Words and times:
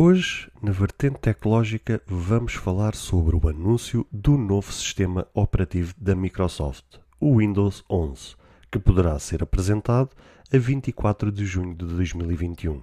Hoje, 0.00 0.48
na 0.62 0.70
vertente 0.70 1.18
tecnológica, 1.18 2.00
vamos 2.06 2.54
falar 2.54 2.94
sobre 2.94 3.34
o 3.34 3.48
anúncio 3.48 4.06
do 4.12 4.38
novo 4.38 4.72
sistema 4.72 5.26
operativo 5.34 5.92
da 5.98 6.14
Microsoft, 6.14 6.84
o 7.20 7.38
Windows 7.38 7.84
11, 7.90 8.36
que 8.70 8.78
poderá 8.78 9.18
ser 9.18 9.42
apresentado 9.42 10.10
a 10.54 10.56
24 10.56 11.32
de 11.32 11.44
junho 11.44 11.74
de 11.74 11.84
2021. 11.84 12.80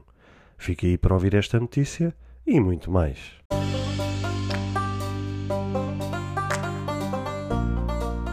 Fique 0.57 0.87
aí 0.87 0.97
para 0.97 1.13
ouvir 1.13 1.35
esta 1.35 1.57
notícia 1.57 2.13
e 2.45 2.59
muito 2.59 2.91
mais. 2.91 3.17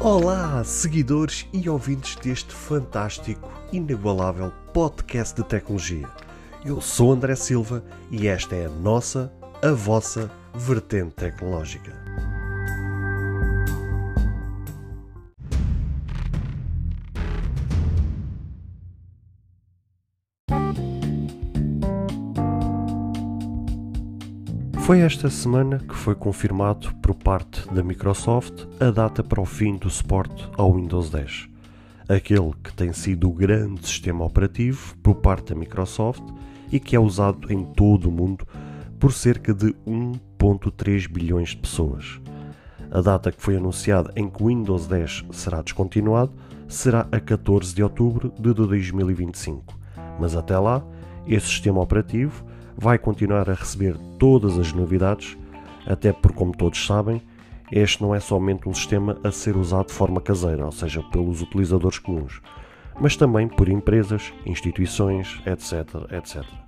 Olá, 0.01 0.64
seguidores 0.64 1.46
e 1.53 1.69
ouvintes 1.69 2.17
deste 2.17 2.53
fantástico, 2.53 3.49
inigualável 3.73 4.53
podcast 4.73 5.41
de 5.41 5.46
tecnologia. 5.49 6.11
Eu 6.64 6.80
sou 6.80 7.10
André 7.10 7.34
Silva 7.34 7.84
e 8.08 8.29
esta 8.29 8.54
é 8.54 8.66
a 8.66 8.68
nossa, 8.68 9.32
a 9.61 9.72
vossa 9.72 10.30
vertente 10.54 11.14
tecnológica. 11.16 11.93
Foi 24.82 25.00
esta 25.00 25.29
semana 25.31 25.79
que 25.81 25.94
foi 25.96 26.14
confirmado 26.14 26.94
por 26.96 27.14
parte 27.14 27.68
da 27.72 27.82
Microsoft 27.82 28.67
a 28.79 28.90
data 28.92 29.25
para 29.25 29.40
o 29.40 29.44
fim 29.44 29.76
do 29.76 29.90
suporte 29.90 30.48
ao 30.56 30.75
Windows 30.75 31.11
10 31.11 31.53
aquele 32.08 32.53
que 32.62 32.72
tem 32.75 32.92
sido 32.92 33.28
o 33.28 33.33
grande 33.33 33.86
sistema 33.86 34.25
operativo 34.25 34.97
por 34.98 35.17
parte 35.17 35.53
da 35.53 35.58
Microsoft 35.58 36.22
e 36.72 36.81
que 36.81 36.97
é 36.97 36.98
usado 36.98 37.53
em 37.53 37.64
todo 37.64 38.08
o 38.08 38.12
mundo 38.12 38.47
por 38.98 39.12
cerca 39.12 39.53
de 39.53 39.75
1.3 39.86 41.08
bilhões 41.08 41.50
de 41.50 41.58
pessoas. 41.58 42.20
A 42.91 43.01
data 43.01 43.31
que 43.31 43.42
foi 43.42 43.56
anunciada 43.56 44.12
em 44.17 44.28
que 44.28 44.42
o 44.42 44.47
Windows 44.47 44.87
10 44.87 45.27
será 45.33 45.62
descontinuado 45.62 46.33
será 46.69 47.06
a 47.12 47.20
14 47.20 47.75
de 47.75 47.83
outubro 47.83 48.33
de 48.39 48.53
2025, 48.55 49.78
mas 50.19 50.34
até 50.34 50.59
lá, 50.59 50.83
esse 51.27 51.47
sistema 51.47 51.81
operativo 51.81 52.45
vai 52.77 52.98
continuar 52.98 53.48
a 53.50 53.55
receber 53.55 53.97
todas 54.19 54.59
as 54.59 54.73
novidades, 54.73 55.37
até 55.87 56.12
porque, 56.12 56.39
como 56.39 56.56
todos 56.56 56.84
sabem, 56.87 57.20
este 57.70 58.03
não 58.03 58.15
é 58.15 58.20
somente 58.20 58.69
um 58.69 58.75
sistema 58.75 59.19
a 59.25 59.31
ser 59.31 59.56
usado 59.56 59.87
de 59.87 59.95
forma 59.95 60.20
caseira, 60.20 60.65
ou 60.65 60.73
seja, 60.73 61.03
pelos 61.05 61.43
utilizadores 61.43 61.98
comuns, 61.98 62.41
mas 63.00 63.17
também 63.17 63.48
por 63.48 63.69
empresas, 63.69 64.33
instituições, 64.47 65.41
etc, 65.47 66.12
etc. 66.12 66.62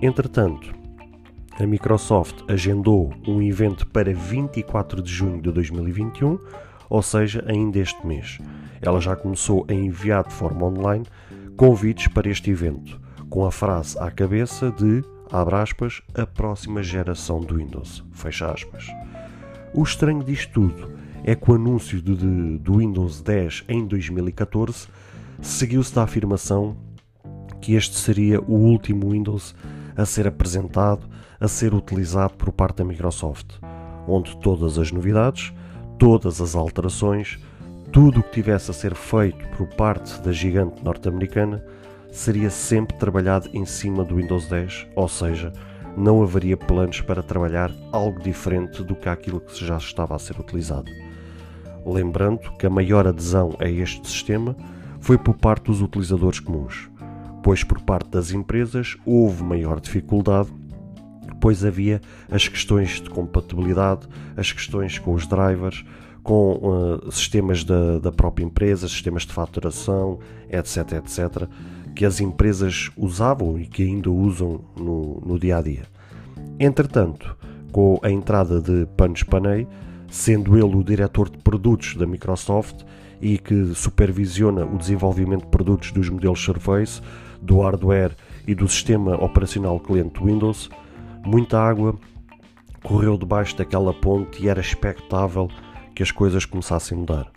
Entretanto, 0.00 0.74
a 1.60 1.66
Microsoft 1.66 2.42
agendou 2.48 3.12
um 3.26 3.42
evento 3.42 3.86
para 3.86 4.14
24 4.14 5.02
de 5.02 5.12
junho 5.12 5.40
de 5.40 5.50
2021, 5.52 6.38
ou 6.88 7.02
seja, 7.02 7.44
ainda 7.46 7.78
este 7.78 8.06
mês. 8.06 8.38
Ela 8.80 9.00
já 9.00 9.14
começou 9.14 9.64
a 9.68 9.72
enviar 9.72 10.26
de 10.26 10.32
forma 10.32 10.66
online 10.66 11.04
convites 11.56 12.08
para 12.08 12.28
este 12.28 12.50
evento, 12.50 13.00
com 13.28 13.44
a 13.44 13.52
frase 13.52 13.98
à 13.98 14.10
cabeça 14.10 14.70
de, 14.72 15.04
abre 15.30 15.54
aspas, 15.56 16.02
a 16.14 16.26
próxima 16.26 16.82
geração 16.82 17.40
do 17.40 17.56
Windows, 17.56 18.04
fecha 18.12 18.50
aspas. 18.50 18.86
O 19.74 19.82
estranho 19.82 20.24
disto 20.24 20.52
tudo 20.52 20.90
é 21.24 21.34
que 21.34 21.50
o 21.50 21.54
anúncio 21.54 22.02
do, 22.02 22.58
do 22.58 22.78
Windows 22.78 23.20
10 23.20 23.64
em 23.68 23.86
2014 23.86 24.88
seguiu-se 25.40 25.94
da 25.94 26.02
afirmação 26.02 26.76
que 27.60 27.74
este 27.74 27.96
seria 27.96 28.40
o 28.40 28.54
último 28.54 29.10
Windows 29.10 29.54
a 29.96 30.04
ser 30.04 30.26
apresentado, 30.26 31.06
a 31.40 31.48
ser 31.48 31.74
utilizado 31.74 32.34
por 32.34 32.52
parte 32.52 32.78
da 32.78 32.84
Microsoft, 32.84 33.58
onde 34.06 34.36
todas 34.38 34.78
as 34.78 34.90
novidades, 34.90 35.52
todas 35.98 36.40
as 36.40 36.54
alterações, 36.54 37.38
tudo 37.92 38.20
o 38.20 38.22
que 38.22 38.32
tivesse 38.32 38.70
a 38.70 38.74
ser 38.74 38.94
feito 38.94 39.46
por 39.56 39.66
parte 39.68 40.20
da 40.22 40.32
gigante 40.32 40.82
norte-americana 40.82 41.62
seria 42.10 42.50
sempre 42.50 42.96
trabalhado 42.96 43.48
em 43.52 43.64
cima 43.64 44.04
do 44.04 44.16
Windows 44.16 44.46
10, 44.46 44.86
ou 44.96 45.08
seja, 45.08 45.52
não 45.96 46.22
haveria 46.22 46.56
planos 46.56 47.00
para 47.00 47.22
trabalhar 47.22 47.70
algo 47.90 48.20
diferente 48.20 48.82
do 48.82 48.94
que 48.94 49.08
aquilo 49.08 49.40
que 49.40 49.64
já 49.64 49.76
estava 49.76 50.14
a 50.14 50.18
ser 50.18 50.38
utilizado. 50.38 50.90
Lembrando 51.84 52.52
que 52.58 52.66
a 52.66 52.70
maior 52.70 53.06
adesão 53.06 53.54
a 53.58 53.68
este 53.68 54.06
sistema 54.08 54.56
foi 55.00 55.18
por 55.18 55.34
parte 55.34 55.64
dos 55.64 55.82
utilizadores 55.82 56.38
comuns 56.40 56.91
pois 57.42 57.64
por 57.64 57.80
parte 57.80 58.10
das 58.10 58.32
empresas 58.32 58.96
houve 59.04 59.42
maior 59.42 59.80
dificuldade, 59.80 60.48
pois 61.40 61.64
havia 61.64 62.00
as 62.30 62.46
questões 62.46 63.00
de 63.00 63.10
compatibilidade, 63.10 64.06
as 64.36 64.52
questões 64.52 64.98
com 64.98 65.12
os 65.12 65.26
drivers, 65.26 65.84
com 66.22 66.52
uh, 66.52 67.10
sistemas 67.10 67.64
da, 67.64 67.98
da 67.98 68.12
própria 68.12 68.44
empresa, 68.44 68.86
sistemas 68.86 69.22
de 69.26 69.32
faturação, 69.32 70.20
etc, 70.48 70.92
etc, 70.92 71.48
que 71.94 72.04
as 72.04 72.20
empresas 72.20 72.90
usavam 72.96 73.58
e 73.58 73.66
que 73.66 73.82
ainda 73.82 74.10
usam 74.10 74.60
no, 74.76 75.20
no 75.26 75.38
dia 75.38 75.58
a 75.58 75.62
dia. 75.62 75.82
Entretanto, 76.60 77.36
com 77.72 77.98
a 78.02 78.10
entrada 78.10 78.60
de 78.60 78.86
Panos 78.96 79.22
Panay, 79.22 79.66
sendo 80.08 80.56
ele 80.56 80.76
o 80.76 80.84
diretor 80.84 81.28
de 81.28 81.38
produtos 81.38 81.96
da 81.96 82.06
Microsoft 82.06 82.82
e 83.20 83.38
que 83.38 83.74
supervisiona 83.74 84.64
o 84.64 84.76
desenvolvimento 84.76 85.44
de 85.44 85.50
produtos 85.50 85.90
dos 85.90 86.08
modelos 86.08 86.40
Surface, 86.40 87.00
do 87.42 87.60
hardware 87.60 88.16
e 88.46 88.54
do 88.54 88.68
sistema 88.68 89.16
operacional 89.16 89.78
cliente 89.80 90.22
Windows, 90.22 90.70
muita 91.26 91.58
água 91.58 91.94
correu 92.82 93.18
debaixo 93.18 93.56
daquela 93.56 93.92
ponte 93.92 94.42
e 94.42 94.48
era 94.48 94.60
expectável 94.60 95.48
que 95.94 96.02
as 96.02 96.10
coisas 96.10 96.44
começassem 96.44 96.96
a 96.96 97.00
mudar. 97.00 97.32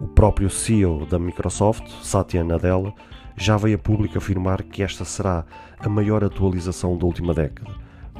O 0.00 0.06
próprio 0.06 0.48
CEO 0.48 1.06
da 1.06 1.18
Microsoft, 1.18 1.88
Satya 2.02 2.44
Nadella, 2.44 2.94
já 3.36 3.56
veio 3.56 3.76
a 3.76 3.78
público 3.78 4.18
afirmar 4.18 4.62
que 4.62 4.82
esta 4.82 5.04
será 5.04 5.44
a 5.78 5.88
maior 5.88 6.22
atualização 6.24 6.96
da 6.96 7.06
última 7.06 7.34
década. 7.34 7.70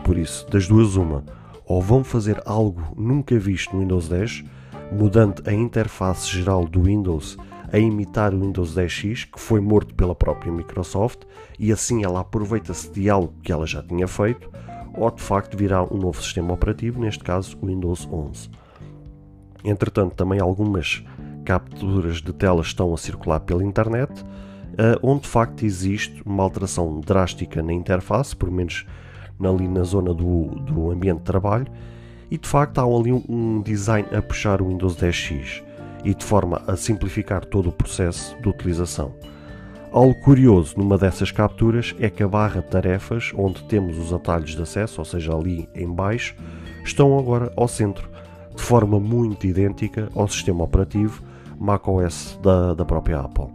Por 0.04 0.16
isso, 0.16 0.48
das 0.50 0.66
duas 0.66 0.96
uma, 0.96 1.24
ou 1.64 1.82
vão 1.82 2.02
fazer 2.02 2.40
algo 2.46 2.82
nunca 2.96 3.38
visto 3.38 3.74
no 3.74 3.80
Windows 3.80 4.08
10, 4.08 4.44
mudando 4.92 5.42
a 5.46 5.52
interface 5.52 6.30
geral 6.30 6.64
do 6.64 6.82
Windows 6.82 7.36
a 7.72 7.78
imitar 7.78 8.34
o 8.34 8.40
Windows 8.40 8.74
10X, 8.74 9.30
que 9.30 9.40
foi 9.40 9.60
morto 9.60 9.94
pela 9.94 10.14
própria 10.14 10.52
Microsoft, 10.52 11.20
e 11.58 11.70
assim 11.70 12.04
ela 12.04 12.20
aproveita-se 12.20 12.90
de 12.90 13.10
algo 13.10 13.32
que 13.42 13.52
ela 13.52 13.66
já 13.66 13.82
tinha 13.82 14.08
feito, 14.08 14.50
ou 14.94 15.10
de 15.10 15.22
facto 15.22 15.56
virá 15.56 15.82
um 15.84 15.96
novo 15.98 16.20
sistema 16.22 16.52
operativo, 16.52 17.00
neste 17.00 17.22
caso 17.22 17.56
o 17.60 17.66
Windows 17.66 18.08
11. 18.10 18.50
Entretanto, 19.64 20.14
também 20.14 20.40
algumas 20.40 21.04
capturas 21.44 22.22
de 22.22 22.32
tela 22.32 22.62
estão 22.62 22.92
a 22.92 22.96
circular 22.96 23.40
pela 23.40 23.64
internet, 23.64 24.24
eh, 24.76 24.98
onde 25.02 25.22
de 25.22 25.28
facto 25.28 25.64
existe 25.64 26.22
uma 26.24 26.42
alteração 26.42 27.00
drástica 27.00 27.62
na 27.62 27.72
interface, 27.72 28.34
por 28.34 28.50
menos 28.50 28.86
ali 29.42 29.68
na 29.68 29.82
zona 29.82 30.12
do, 30.14 30.46
do 30.60 30.90
ambiente 30.90 31.18
de 31.18 31.24
trabalho, 31.24 31.66
e 32.30 32.38
de 32.38 32.48
facto 32.48 32.78
há 32.78 32.84
ali 32.84 33.12
um 33.12 33.60
design 33.62 34.08
a 34.14 34.20
puxar 34.20 34.60
o 34.60 34.68
Windows 34.68 34.96
10X 34.96 35.67
e 36.08 36.14
de 36.14 36.24
forma 36.24 36.62
a 36.66 36.74
simplificar 36.74 37.44
todo 37.44 37.68
o 37.68 37.72
processo 37.72 38.34
de 38.40 38.48
utilização. 38.48 39.14
Algo 39.92 40.14
curioso 40.22 40.74
numa 40.78 40.96
dessas 40.96 41.30
capturas 41.30 41.94
é 42.00 42.08
que 42.08 42.22
a 42.22 42.28
barra 42.28 42.62
de 42.62 42.68
tarefas, 42.68 43.30
onde 43.36 43.62
temos 43.64 43.98
os 43.98 44.10
atalhos 44.10 44.56
de 44.56 44.62
acesso, 44.62 45.02
ou 45.02 45.04
seja, 45.04 45.36
ali 45.36 45.68
em 45.74 45.86
baixo, 45.86 46.34
estão 46.82 47.18
agora 47.18 47.52
ao 47.54 47.68
centro, 47.68 48.08
de 48.56 48.62
forma 48.62 48.98
muito 48.98 49.46
idêntica 49.46 50.08
ao 50.14 50.26
sistema 50.26 50.64
operativo 50.64 51.22
macOS 51.60 52.40
da, 52.42 52.72
da 52.72 52.86
própria 52.86 53.20
Apple. 53.20 53.48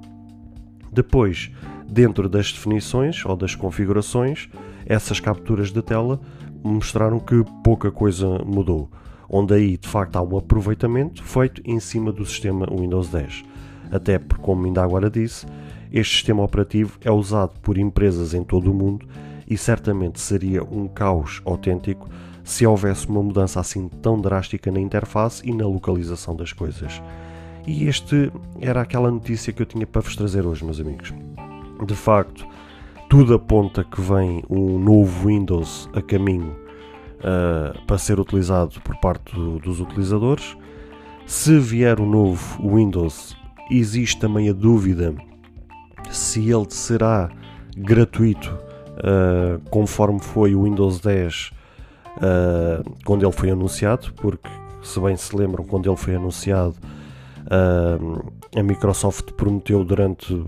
Depois, 0.91 1.49
dentro 1.89 2.29
das 2.29 2.51
definições 2.51 3.25
ou 3.25 3.35
das 3.35 3.55
configurações, 3.55 4.47
essas 4.85 5.19
capturas 5.19 5.71
de 5.71 5.81
tela 5.81 6.21
mostraram 6.63 7.19
que 7.19 7.43
pouca 7.63 7.89
coisa 7.89 8.27
mudou 8.45 8.91
onde 9.29 9.53
aí 9.53 9.77
de 9.77 9.87
facto 9.87 10.15
há 10.15 10.21
um 10.21 10.37
aproveitamento 10.37 11.23
feito 11.23 11.61
em 11.65 11.79
cima 11.79 12.11
do 12.11 12.25
sistema 12.25 12.67
Windows 12.69 13.09
10. 13.09 13.43
Até 13.91 14.17
porque, 14.17 14.43
como 14.43 14.65
ainda 14.65 14.83
agora 14.83 15.09
disse, 15.09 15.45
este 15.91 16.15
sistema 16.15 16.43
operativo 16.43 16.97
é 17.01 17.11
usado 17.11 17.59
por 17.61 17.77
empresas 17.77 18.33
em 18.33 18.43
todo 18.43 18.71
o 18.71 18.73
mundo 18.73 19.07
e 19.47 19.57
certamente 19.57 20.19
seria 20.19 20.63
um 20.63 20.87
caos 20.87 21.41
autêntico 21.45 22.09
se 22.43 22.65
houvesse 22.65 23.07
uma 23.07 23.21
mudança 23.21 23.59
assim 23.59 23.87
tão 24.01 24.19
drástica 24.19 24.71
na 24.71 24.79
interface 24.79 25.47
e 25.47 25.53
na 25.53 25.65
localização 25.65 26.35
das 26.35 26.51
coisas. 26.51 27.01
E 27.65 27.85
este 27.87 28.31
era 28.59 28.81
aquela 28.81 29.09
notícia 29.09 29.53
que 29.53 29.61
eu 29.61 29.65
tinha 29.65 29.87
para 29.87 30.01
vos 30.01 30.15
trazer 30.15 30.45
hoje, 30.45 30.65
meus 30.65 30.79
amigos. 30.79 31.13
De 31.85 31.95
facto, 31.95 32.45
tudo 33.09 33.35
aponta 33.35 33.83
que 33.83 34.01
vem 34.01 34.43
um 34.49 34.77
novo 34.77 35.27
Windows 35.27 35.89
a 35.93 36.01
caminho 36.01 36.62
uh, 37.23 37.85
para 37.85 37.97
ser 37.97 38.19
utilizado 38.19 38.79
por 38.81 38.95
parte 38.97 39.33
do, 39.35 39.59
dos 39.59 39.79
utilizadores. 39.79 40.55
Se 41.25 41.57
vier 41.57 41.99
o 41.99 42.05
novo 42.05 42.75
Windows, 42.75 43.35
existe 43.71 44.19
também 44.19 44.49
a 44.49 44.53
dúvida 44.53 45.15
se 46.11 46.51
ele 46.51 46.69
será 46.69 47.31
gratuito, 47.75 48.53
uh, 48.97 49.59
conforme 49.69 50.19
foi 50.19 50.53
o 50.53 50.63
Windows 50.63 50.99
10 50.99 51.51
uh, 52.17 52.95
quando 53.05 53.23
ele 53.23 53.31
foi 53.31 53.49
anunciado, 53.49 54.13
porque 54.17 54.49
se 54.81 54.99
bem 54.99 55.15
se 55.15 55.35
lembram, 55.35 55.65
quando 55.65 55.89
ele 55.89 55.97
foi 55.97 56.15
anunciado, 56.15 56.75
uh, 57.45 58.31
a 58.55 58.61
Microsoft 58.61 59.31
prometeu 59.31 59.83
durante 59.83 60.45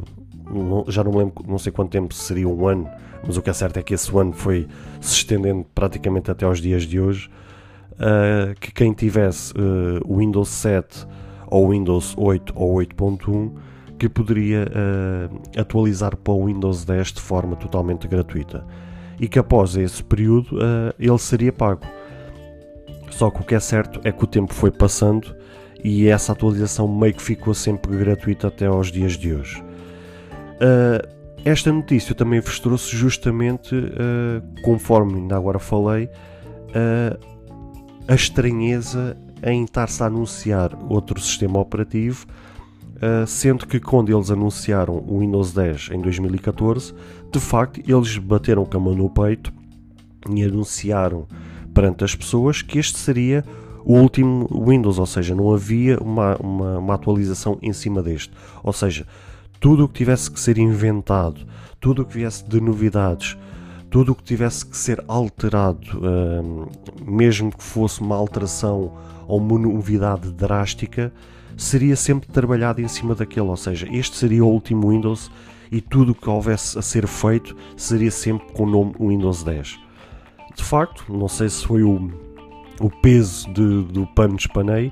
já 0.87 1.03
não 1.03 1.11
me 1.11 1.17
lembro, 1.19 1.43
não 1.47 1.57
sei 1.57 1.71
quanto 1.71 1.91
tempo 1.91 2.13
seria 2.13 2.47
um 2.47 2.67
ano, 2.67 2.89
mas 3.25 3.37
o 3.37 3.41
que 3.41 3.49
é 3.49 3.53
certo 3.53 3.77
é 3.77 3.83
que 3.83 3.93
esse 3.93 4.15
ano 4.15 4.33
foi 4.33 4.67
se 5.01 5.13
estendendo 5.13 5.65
praticamente 5.73 6.29
até 6.29 6.45
aos 6.45 6.59
dias 6.59 6.83
de 6.83 6.99
hoje. 6.99 7.29
Uh, 7.93 8.53
que 8.59 8.73
quem 8.73 8.91
tivesse 8.91 9.53
o 10.05 10.17
Windows 10.17 10.49
7 10.49 11.07
ou 11.47 11.69
Windows 11.69 12.13
8 12.17 12.53
ou 12.53 12.75
8.1 12.75 13.51
que 13.97 14.09
poderia 14.09 14.65
uh, 14.65 15.59
atualizar 15.59 16.15
para 16.17 16.33
o 16.33 16.45
Windows 16.45 16.83
10 16.83 17.13
de 17.13 17.21
forma 17.21 17.55
totalmente 17.55 18.07
gratuita 18.07 18.65
e 19.19 19.27
que 19.27 19.39
após 19.39 19.75
esse 19.77 20.03
período 20.03 20.57
uh, 20.57 20.93
ele 20.99 21.17
seria 21.17 21.53
pago. 21.53 21.85
Só 23.09 23.29
que 23.29 23.41
o 23.41 23.43
que 23.45 23.55
é 23.55 23.59
certo 23.59 24.01
é 24.03 24.11
que 24.11 24.23
o 24.23 24.27
tempo 24.27 24.53
foi 24.53 24.71
passando 24.71 25.33
e 25.83 26.07
essa 26.07 26.33
atualização 26.33 26.87
meio 26.87 27.13
que 27.13 27.21
ficou 27.21 27.53
sempre 27.53 27.95
gratuita 27.95 28.47
até 28.47 28.65
aos 28.65 28.91
dias 28.91 29.13
de 29.13 29.33
hoje. 29.33 29.63
Uh, 30.55 31.15
esta 31.43 31.71
notícia 31.71 32.15
também 32.15 32.39
vos 32.39 32.59
trouxe 32.59 32.95
justamente, 32.95 33.75
conforme 34.63 35.19
ainda 35.19 35.37
agora 35.37 35.59
falei, 35.59 36.09
a 38.07 38.15
estranheza 38.15 39.15
em 39.43 39.63
estar-se 39.63 40.01
a 40.01 40.07
anunciar 40.07 40.75
outro 40.89 41.21
sistema 41.21 41.59
operativo 41.59 42.25
Uh, 42.95 43.27
sendo 43.27 43.67
que 43.67 43.77
quando 43.77 44.09
eles 44.09 44.31
anunciaram 44.31 45.03
o 45.05 45.19
Windows 45.19 45.51
10 45.51 45.89
em 45.91 46.01
2014, 46.01 46.93
de 47.29 47.39
facto 47.41 47.81
eles 47.85 48.17
bateram 48.17 48.63
com 48.63 48.77
a 48.77 48.79
mão 48.79 48.95
no 48.95 49.09
peito 49.09 49.51
e 50.33 50.41
anunciaram 50.41 51.27
perante 51.73 52.05
as 52.05 52.15
pessoas 52.15 52.61
que 52.61 52.79
este 52.79 52.97
seria 52.97 53.43
o 53.83 53.95
último 53.99 54.47
Windows, 54.65 54.97
ou 54.97 55.05
seja, 55.05 55.35
não 55.35 55.53
havia 55.53 55.99
uma, 55.99 56.37
uma, 56.37 56.77
uma 56.77 56.93
atualização 56.93 57.59
em 57.61 57.73
cima 57.73 58.01
deste. 58.01 58.31
Ou 58.63 58.71
seja, 58.71 59.05
tudo 59.65 59.85
o 59.85 59.87
que 59.87 59.95
tivesse 59.95 60.29
que 60.29 60.39
ser 60.39 60.59
inventado, 60.59 61.41
tudo 61.81 62.03
o 62.03 62.05
que 62.05 62.13
viesse 62.13 62.47
de 62.47 62.61
novidades, 62.61 63.35
tudo 63.89 64.11
o 64.11 64.15
que 64.15 64.21
tivesse 64.21 64.63
que 64.63 64.77
ser 64.77 65.03
alterado, 65.07 65.87
uh, 65.97 66.69
mesmo 67.03 67.51
que 67.51 67.63
fosse 67.63 67.99
uma 67.99 68.15
alteração 68.15 68.93
ou 69.27 69.39
uma 69.39 69.57
novidade 69.57 70.31
drástica, 70.31 71.11
seria 71.57 71.95
sempre 71.95 72.27
trabalhado 72.27 72.79
em 72.79 72.87
cima 72.87 73.15
daquele, 73.15 73.47
ou 73.47 73.57
seja, 73.57 73.87
este 73.91 74.15
seria 74.17 74.45
o 74.45 74.49
último 74.49 74.91
Windows 74.91 75.31
e 75.71 75.81
tudo 75.81 76.11
o 76.11 76.15
que 76.15 76.29
houvesse 76.29 76.77
a 76.77 76.83
ser 76.83 77.07
feito 77.07 77.57
seria 77.75 78.11
sempre 78.11 78.45
com 78.53 78.65
o 78.65 78.69
nome 78.69 78.93
Windows 78.99 79.41
10. 79.41 79.79
De 80.55 80.63
facto, 80.63 81.11
não 81.11 81.27
sei 81.27 81.49
se 81.49 81.65
foi 81.65 81.81
o, 81.81 82.11
o 82.79 82.91
peso 83.01 83.51
de, 83.51 83.81
do 83.85 84.05
pano 84.05 84.35
de 84.35 84.43
espanei 84.43 84.91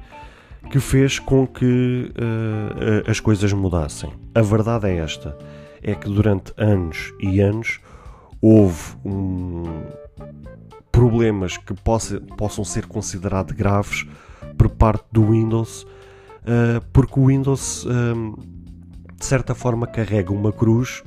que 0.70 0.80
fez 0.80 1.20
com 1.20 1.46
que 1.46 2.12
uh, 2.16 3.10
as 3.10 3.20
coisas 3.20 3.52
mudassem. 3.54 4.12
A 4.34 4.42
verdade 4.42 4.88
é 4.88 4.98
esta: 4.98 5.38
é 5.82 5.94
que 5.96 6.10
durante 6.10 6.54
anos 6.58 7.14
e 7.20 7.40
anos 7.40 7.80
houve 8.42 8.82
um, 9.06 9.64
problemas 10.92 11.58
que 11.58 11.74
possa, 11.74 12.20
possam 12.38 12.64
ser 12.64 12.86
considerados 12.86 13.56
graves 13.56 14.06
por 14.58 14.70
parte 14.70 15.06
do 15.12 15.32
Windows 15.32 15.86
uh, 16.44 16.84
porque 16.92 17.20
o 17.20 17.28
Windows, 17.28 17.86
um, 17.86 18.36
de 19.18 19.26
certa 19.26 19.56
forma, 19.56 19.88
carrega 19.88 20.32
uma 20.32 20.52
cruz 20.52 21.04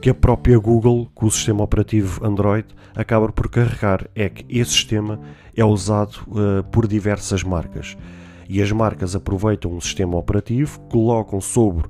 que 0.00 0.10
a 0.10 0.14
própria 0.14 0.58
Google, 0.58 1.10
com 1.14 1.26
o 1.26 1.30
sistema 1.30 1.64
operativo 1.64 2.24
Android, 2.24 2.66
acaba 2.94 3.30
por 3.32 3.48
carregar. 3.48 4.08
É 4.14 4.28
que 4.28 4.44
esse 4.48 4.72
sistema 4.72 5.20
é 5.56 5.64
usado 5.64 6.18
uh, 6.28 6.62
por 6.70 6.86
diversas 6.86 7.42
marcas. 7.42 7.96
E 8.48 8.62
as 8.62 8.70
marcas 8.72 9.14
aproveitam 9.16 9.76
o 9.76 9.80
sistema 9.80 10.16
operativo, 10.16 10.80
colocam 10.88 11.40
sobre 11.40 11.88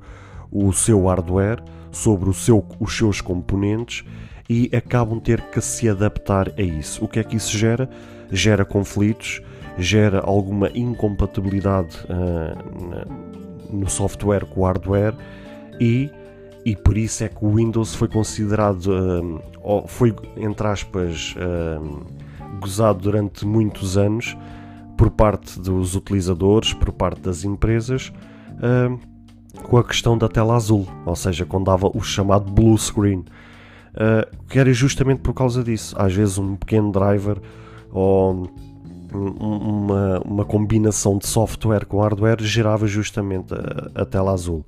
o 0.50 0.73
seu 0.73 1.06
hardware, 1.06 1.62
sobre 1.91 2.32
seu, 2.35 2.64
os 2.81 2.97
seus 2.97 3.20
componentes 3.20 4.05
e 4.49 4.70
acabam 4.75 5.19
ter 5.19 5.41
que 5.50 5.61
se 5.61 5.88
adaptar 5.88 6.53
a 6.58 6.62
isso. 6.62 7.05
O 7.05 7.08
que 7.08 7.19
é 7.19 7.25
que 7.25 7.37
isso 7.37 7.56
gera? 7.56 7.88
Gera 8.31 8.64
conflitos, 8.64 9.41
gera 9.79 10.20
alguma 10.20 10.70
incompatibilidade 10.75 11.97
uh, 12.05 13.75
no 13.75 13.88
software 13.88 14.44
com 14.47 14.61
o 14.61 14.64
hardware 14.64 15.14
e, 15.81 16.11
e 16.64 16.75
por 16.76 16.97
isso 16.97 17.25
é 17.25 17.29
que 17.29 17.44
o 17.44 17.55
Windows 17.55 17.94
foi 17.94 18.09
considerado, 18.09 18.87
uh, 18.87 19.85
foi 19.87 20.14
entre 20.37 20.67
aspas, 20.67 21.35
uh, 21.37 22.06
gozado 22.61 23.00
durante 23.00 23.44
muitos 23.44 23.97
anos 23.97 24.37
por 24.97 25.11
parte 25.11 25.61
dos 25.61 25.95
utilizadores, 25.95 26.73
por 26.73 26.93
parte 26.93 27.21
das 27.21 27.45
empresas, 27.45 28.13
com 29.65 29.77
a 29.77 29.85
questão 29.85 30.17
da 30.17 30.29
tela 30.29 30.55
azul, 30.55 30.87
ou 31.05 31.17
seja, 31.17 31.45
quando 31.45 31.67
dava 31.67 31.91
o 31.93 32.01
chamado 32.01 32.51
blue 32.51 32.77
screen. 32.77 33.25
que 34.49 34.59
era 34.59 34.73
justamente 34.73 35.21
por 35.21 35.35
causa 35.35 35.63
disso. 35.63 35.95
Às 35.99 36.15
vezes 36.15 36.39
um 36.39 36.57
pequeno 36.57 36.91
driver 36.93 37.41
ou 37.91 38.49
uma, 39.13 40.21
uma 40.21 40.45
combinação 40.45 41.19
de 41.19 41.27
software 41.27 41.87
com 41.87 42.01
hardware 42.01 42.43
gerava 42.43 42.87
justamente 42.87 43.55
a, 43.55 44.03
a 44.03 44.05
tela 44.05 44.33
azul. 44.33 44.65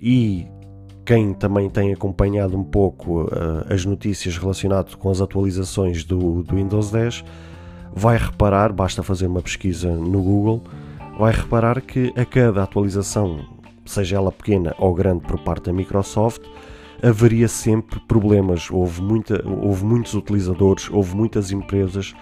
E 0.00 0.46
quem 1.04 1.32
também 1.32 1.70
tem 1.70 1.92
acompanhado 1.92 2.56
um 2.56 2.64
pouco 2.64 3.22
uh, 3.22 3.72
as 3.72 3.84
notícias 3.84 4.36
relacionadas 4.36 4.94
com 4.94 5.10
as 5.10 5.20
atualizações 5.20 6.04
do, 6.04 6.42
do, 6.42 6.56
Windows 6.56 6.90
10 6.90 7.24
vai 7.94 8.16
reparar, 8.16 8.72
basta 8.72 9.02
fazer 9.02 9.26
uma 9.26 9.42
pesquisa 9.42 9.90
no 9.90 10.22
Google, 10.22 10.62
vai 11.18 11.32
reparar 11.32 11.80
que 11.80 12.12
a 12.16 12.24
cada 12.24 12.62
atualização, 12.62 13.40
seja 13.84 14.16
ela 14.16 14.30
pequena 14.30 14.74
ou 14.78 14.94
grande 14.94 15.24
por 15.24 15.38
parte 15.40 15.64
da 15.64 15.72
Microsoft, 15.72 16.42
haveria 17.02 17.48
sempre 17.48 18.00
problemas. 18.00 18.70
Houve, 18.70 19.02
muita, 19.02 19.42
houve 19.46 19.84
muitos 19.84 20.14
utilizadores, 20.14 20.90
houve 20.90 21.16
muitas 21.16 21.50
empresas 21.50 22.14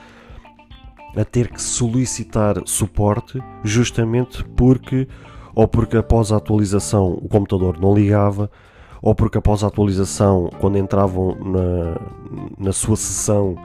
a 1.17 1.25
ter 1.25 1.49
que 1.49 1.61
solicitar 1.61 2.63
suporte 2.67 3.43
justamente 3.65 4.45
porque 4.57 5.09
ou 5.55 5.67
porque 5.67 5.97
após 5.97 6.31
a 6.31 6.37
atualização 6.37 7.15
o 7.15 7.27
computador 7.27 7.81
não 7.81 7.95
ligava 7.95 8.51
ou 9.01 9.15
porque 9.15 9.39
após 9.39 9.65
a 9.65 9.69
atualização 9.69 10.51
quando 10.61 10.77
entravam 10.77 11.35
na, 11.37 12.67
na 12.67 12.73
sua 12.73 12.97
sessão 12.97 13.57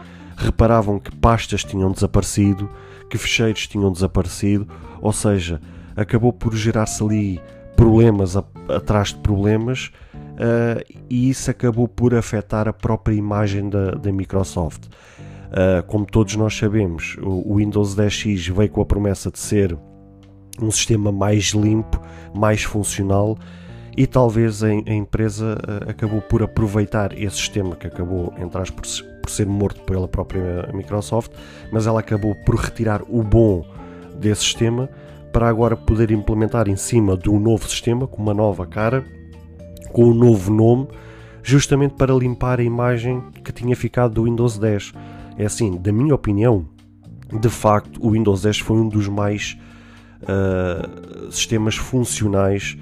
reparavam 0.41 0.99
que 0.99 1.15
pastas 1.15 1.63
tinham 1.63 1.91
desaparecido, 1.91 2.69
que 3.09 3.17
fecheiros 3.17 3.67
tinham 3.67 3.91
desaparecido, 3.91 4.67
ou 5.01 5.11
seja, 5.11 5.61
acabou 5.95 6.31
por 6.31 6.55
gerar-se 6.55 7.03
ali 7.03 7.41
problemas 7.75 8.37
a, 8.37 8.43
atrás 8.69 9.09
de 9.09 9.15
problemas 9.15 9.91
uh, 10.15 10.83
e 11.09 11.29
isso 11.29 11.49
acabou 11.49 11.87
por 11.87 12.13
afetar 12.13 12.67
a 12.67 12.73
própria 12.73 13.15
imagem 13.15 13.69
da, 13.69 13.91
da 13.91 14.11
Microsoft. 14.11 14.85
Uh, 14.85 15.83
como 15.87 16.05
todos 16.05 16.35
nós 16.35 16.55
sabemos, 16.55 17.17
o, 17.21 17.53
o 17.53 17.57
Windows 17.57 17.95
10X 17.95 18.51
veio 18.53 18.69
com 18.69 18.81
a 18.81 18.85
promessa 18.85 19.29
de 19.29 19.39
ser 19.39 19.77
um 20.61 20.71
sistema 20.71 21.11
mais 21.11 21.47
limpo, 21.47 22.01
mais 22.33 22.63
funcional 22.63 23.37
e 23.97 24.07
talvez 24.07 24.63
a, 24.63 24.71
empresa 24.71 25.57
uh, 25.57 25.89
acabou 25.89 26.21
por 26.21 26.41
aproveitar 26.43 27.17
esse 27.17 27.37
sistema 27.37 27.75
que 27.75 27.87
acabou, 27.87 28.33
entre 28.37 28.61
aspas, 28.61 29.03
por, 29.21 29.29
ser 29.29 29.45
morto 29.45 29.81
pela 29.83 30.07
própria 30.07 30.69
Microsoft, 30.73 31.31
mas 31.71 31.87
ela 31.87 31.99
acabou 31.99 32.35
por 32.35 32.55
retirar 32.55 33.01
o 33.07 33.23
bom 33.23 33.65
desse 34.19 34.41
sistema 34.41 34.89
para 35.31 35.47
agora 35.47 35.75
poder 35.75 36.11
implementar 36.11 36.67
em 36.67 36.75
cima 36.75 37.15
de 37.17 37.29
um 37.29 37.39
novo 37.39 37.69
sistema 37.69 38.07
com 38.07 38.21
uma 38.21 38.33
nova 38.33 38.65
cara, 38.65 39.05
com 39.91 40.05
um 40.05 40.13
novo 40.13 40.51
nome, 40.51 40.87
justamente 41.43 41.93
para 41.95 42.13
limpar 42.13 42.59
a 42.59 42.63
imagem 42.63 43.21
que 43.43 43.51
tinha 43.51 43.75
ficado 43.75 44.13
do 44.13 44.23
Windows 44.23 44.57
10. 44.57 44.93
É 45.37 45.45
assim, 45.45 45.77
da 45.77 45.91
minha 45.91 46.13
opinião, 46.13 46.65
de 47.39 47.49
facto, 47.49 48.05
o 48.05 48.11
Windows 48.11 48.41
10 48.41 48.59
foi 48.59 48.77
um 48.77 48.89
dos 48.89 49.07
mais 49.07 49.57
uh, 50.23 51.31
sistemas 51.31 51.75
funcionais 51.75 52.77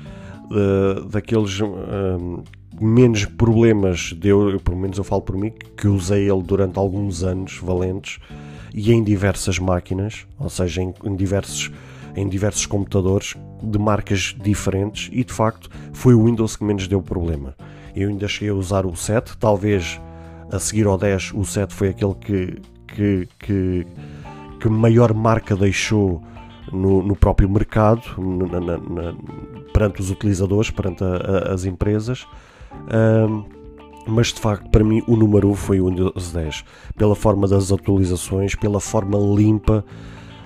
uh, 0.46 1.06
daqueles 1.06 1.60
uh, 1.62 2.44
menos 2.80 3.26
problemas. 3.26 4.14
De 4.14 4.30
eu, 4.30 4.60
pelo 4.60 4.78
menos 4.78 4.98
eu 4.98 5.04
falo 5.04 5.22
por 5.22 5.36
mim, 5.36 5.52
que 5.76 5.88
usei 5.88 6.30
ele 6.30 6.44
durante 6.44 6.78
alguns 6.78 7.24
anos 7.24 7.58
valentes 7.58 8.20
e 8.74 8.92
em 8.92 9.04
diversas 9.04 9.60
máquinas, 9.60 10.26
ou 10.40 10.50
seja, 10.50 10.82
em, 10.82 10.94
em 11.04 11.16
diversos 11.16 11.72
em 12.16 12.28
diversos 12.28 12.66
computadores 12.66 13.36
de 13.62 13.78
marcas 13.78 14.36
diferentes 14.42 15.10
e 15.12 15.24
de 15.24 15.32
facto 15.32 15.70
foi 15.94 16.14
o 16.14 16.26
Windows 16.26 16.56
que 16.56 16.64
menos 16.64 16.88
deu 16.88 17.02
problema. 17.02 17.56
Eu 17.96 18.10
ainda 18.10 18.28
cheguei 18.28 18.50
a 18.50 18.56
usar 18.56 18.86
o 18.86 18.96
7, 18.96 19.38
talvez 19.38 20.02
a 20.52 20.60
seguir 20.60 20.88
ao 20.88 20.98
10, 20.98 21.34
o 21.34 21.46
7 21.46 21.74
foi 21.74 21.90
aquele 21.90 22.16
que, 22.16 22.62
que, 22.88 23.28
que, 23.40 23.88
que 24.60 24.70
maior 24.70 25.14
marca 25.14 25.56
deixou 25.56 26.22
no, 26.72 27.04
no 27.04 27.16
próprio 27.16 27.50
mercado, 27.50 28.02
na, 28.18 28.60
na, 28.60 28.78
na, 28.78 29.16
perante 29.74 30.02
os 30.02 30.10
utilizadores, 30.10 30.72
perante 30.72 31.04
a, 31.04 31.08
a, 31.08 31.54
as 31.54 31.66
empresas. 31.66 32.28
Um, 32.72 33.44
mas 34.08 34.28
de 34.28 34.40
facto 34.40 34.70
para 34.70 34.84
mim 34.84 35.04
o 35.08 35.16
número 35.16 35.50
1 35.52 35.56
foi 35.56 35.80
o 35.80 35.88
Windows 35.88 36.32
10, 36.32 36.64
pela 36.98 37.16
forma 37.16 37.48
das 37.48 37.72
atualizações, 37.72 38.56
pela 38.56 38.80
forma 38.80 39.18
limpa, 39.18 39.86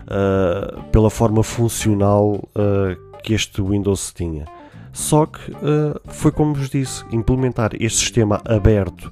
uh, 0.04 0.84
pela 0.92 1.10
forma 1.10 1.44
funcional 1.44 2.36
uh, 2.56 3.22
que 3.22 3.34
este 3.34 3.62
Windows 3.62 4.12
tinha. 4.14 4.46
Só 4.92 5.26
que 5.26 5.52
uh, 5.52 6.00
foi 6.06 6.32
como 6.32 6.54
vos 6.54 6.70
disse, 6.70 7.04
implementar 7.12 7.72
este 7.80 8.00
sistema 8.00 8.42
aberto 8.46 9.12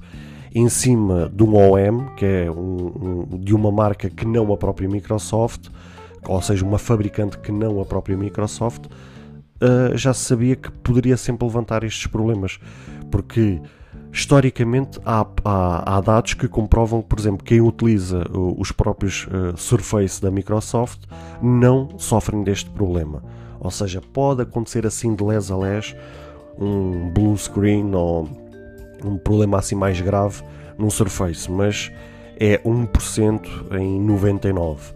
em 0.54 0.68
cima 0.68 1.30
de 1.34 1.42
um 1.42 1.56
OM, 1.56 2.14
que 2.16 2.24
é 2.24 2.50
um, 2.50 3.26
um, 3.32 3.38
de 3.38 3.54
uma 3.54 3.72
marca 3.72 4.08
que 4.10 4.26
não 4.26 4.52
a 4.52 4.56
própria 4.56 4.88
Microsoft, 4.88 5.68
ou 6.28 6.40
seja, 6.40 6.64
uma 6.64 6.78
fabricante 6.78 7.38
que 7.38 7.50
não 7.50 7.80
a 7.80 7.84
própria 7.84 8.16
Microsoft, 8.16 8.84
uh, 9.62 9.96
já 9.96 10.12
se 10.12 10.24
sabia 10.24 10.56
que 10.56 10.70
poderia 10.70 11.16
sempre 11.16 11.46
levantar 11.46 11.84
estes 11.84 12.06
problemas, 12.06 12.58
porque 13.10 13.60
historicamente 14.12 15.00
há, 15.04 15.26
há, 15.44 15.96
há, 15.96 16.00
dados 16.00 16.34
que 16.34 16.46
comprovam 16.48 17.00
que, 17.00 17.08
por 17.08 17.18
exemplo, 17.18 17.44
quem 17.44 17.60
utiliza 17.60 18.24
os 18.30 18.70
próprios 18.70 19.26
uh, 19.26 19.56
Surface 19.56 20.20
da 20.20 20.30
Microsoft 20.30 21.00
não 21.40 21.88
sofrem 21.98 22.42
deste 22.42 22.68
problema. 22.70 23.22
Ou 23.58 23.70
seja, 23.70 24.02
pode 24.12 24.42
acontecer 24.42 24.86
assim 24.86 25.14
de 25.14 25.24
les 25.24 25.50
a 25.50 25.56
les 25.56 25.94
um 26.58 27.10
blue 27.10 27.36
screen 27.36 27.94
ou 27.94 28.28
um 29.04 29.16
problema 29.16 29.58
assim 29.58 29.74
mais 29.74 30.00
grave 30.00 30.42
num 30.76 30.90
Surface, 30.90 31.50
mas 31.50 31.90
é 32.38 32.58
1% 32.58 33.76
em 33.78 34.00
99. 34.00 34.92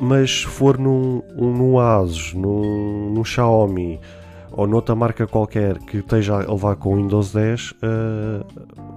Mas 0.00 0.40
se 0.40 0.46
for 0.46 0.78
num, 0.78 1.22
num 1.36 1.78
Asus, 1.78 2.32
num, 2.32 3.12
num 3.12 3.24
Xiaomi 3.24 4.00
ou 4.50 4.66
noutra 4.66 4.94
marca 4.94 5.26
qualquer 5.26 5.78
que 5.78 5.98
esteja 5.98 6.42
a 6.42 6.52
levar 6.52 6.76
com 6.76 6.96
Windows 6.96 7.32
10 7.32 7.70
uh, 7.70 7.74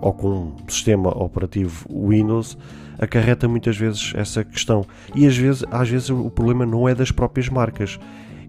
ou 0.01 0.13
com 0.13 0.29
um 0.29 0.55
sistema 0.67 1.09
operativo 1.09 1.85
Windows, 1.89 2.57
acarreta 2.97 3.47
muitas 3.47 3.77
vezes 3.77 4.13
essa 4.15 4.43
questão. 4.43 4.85
E 5.13 5.27
às 5.27 5.35
vezes, 5.35 5.63
às 5.71 5.89
vezes 5.89 6.09
o 6.09 6.29
problema 6.29 6.65
não 6.65 6.87
é 6.87 6.95
das 6.95 7.11
próprias 7.11 7.49
marcas, 7.49 7.99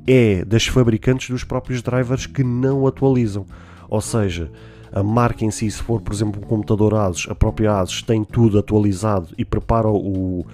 é 0.06 0.44
das 0.44 0.66
fabricantes 0.66 1.30
dos 1.30 1.44
próprios 1.44 1.82
drivers 1.82 2.26
que 2.26 2.44
não 2.44 2.87
atualizam. 2.87 3.46
Ou 3.88 4.00
seja, 4.00 4.50
a 4.92 5.02
marca 5.02 5.44
em 5.44 5.50
si, 5.50 5.70
se 5.70 5.82
for, 5.82 6.00
por 6.00 6.12
exemplo, 6.12 6.40
um 6.42 6.46
computador 6.46 6.94
ASUS, 6.94 7.26
a 7.28 7.34
própria 7.34 7.80
ASUS 7.80 8.02
tem 8.02 8.23
tudo 8.23 8.58
atualizado 8.58 9.28
e 9.37 9.44
prepara 9.44 9.88
o, 9.88 10.46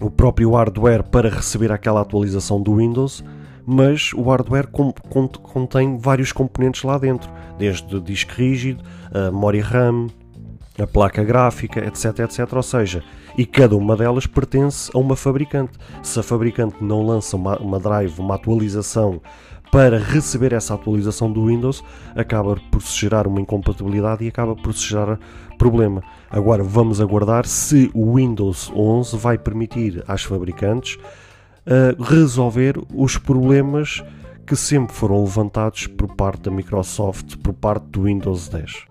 o 0.00 0.10
próprio 0.10 0.52
hardware 0.52 1.02
para 1.02 1.28
receber 1.28 1.70
aquela 1.70 2.00
atualização 2.00 2.60
do 2.60 2.76
Windows, 2.76 3.22
mas 3.66 4.12
o 4.14 4.22
hardware 4.22 4.68
contém 4.68 5.98
vários 5.98 6.32
componentes 6.32 6.82
lá 6.82 6.98
dentro, 6.98 7.30
desde 7.58 8.00
disco 8.00 8.32
rígido, 8.32 8.82
a 9.12 9.30
memória 9.30 9.62
RAM, 9.62 10.08
a 10.78 10.86
placa 10.86 11.22
gráfica, 11.22 11.80
etc, 11.86 12.20
etc. 12.20 12.52
Ou 12.52 12.62
seja, 12.62 13.04
e 13.36 13.44
cada 13.44 13.76
uma 13.76 13.96
delas 13.96 14.26
pertence 14.26 14.90
a 14.94 14.98
uma 14.98 15.14
fabricante. 15.14 15.72
Se 16.02 16.18
a 16.18 16.22
fabricante 16.22 16.82
não 16.82 17.04
lança 17.04 17.36
uma, 17.36 17.58
uma 17.58 17.78
drive, 17.78 18.18
uma 18.18 18.34
atualização 18.34 19.20
para 19.70 19.98
receber 19.98 20.52
essa 20.52 20.74
atualização 20.74 21.30
do 21.32 21.46
Windows, 21.46 21.82
acaba 22.14 22.56
por 22.70 22.82
se 22.82 22.98
gerar 22.98 23.26
uma 23.26 23.40
incompatibilidade 23.40 24.24
e 24.24 24.28
acaba 24.28 24.56
por 24.56 24.74
se 24.74 24.88
gerar 24.88 25.18
problema. 25.56 26.02
Agora 26.28 26.62
vamos 26.62 27.00
aguardar 27.00 27.46
se 27.46 27.90
o 27.94 28.16
Windows 28.16 28.70
11 28.74 29.16
vai 29.16 29.38
permitir 29.38 30.02
às 30.08 30.24
fabricantes 30.24 30.96
uh, 31.66 32.02
resolver 32.02 32.76
os 32.94 33.16
problemas 33.16 34.02
que 34.46 34.56
sempre 34.56 34.94
foram 34.94 35.22
levantados 35.22 35.86
por 35.86 36.14
parte 36.16 36.42
da 36.42 36.50
Microsoft, 36.50 37.36
por 37.36 37.54
parte 37.54 37.86
do 37.86 38.02
Windows 38.02 38.48
10. 38.48 38.90